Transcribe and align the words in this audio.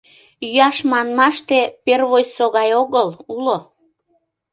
Йӱаш 0.53 0.77
манмаште, 0.91 1.59
первойсо 1.85 2.45
гай 2.55 2.69
огыл,— 2.81 3.07
уло. 3.37 3.57